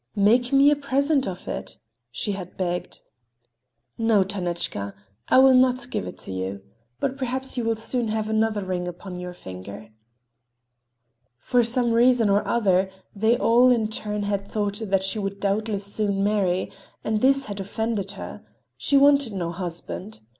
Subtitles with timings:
[0.17, 1.77] "Make me a present of it,"
[2.09, 3.01] she had begged.
[3.99, 4.95] "No, Tanechka,
[5.27, 6.63] I will not give it to you.
[6.99, 9.89] But perhaps you will soon have another ring upon your finger."
[11.37, 15.85] For some reason or other they all in turn had thought that she would doubtless
[15.93, 16.71] soon marry,
[17.03, 20.21] and this had offended her—she wanted no husband.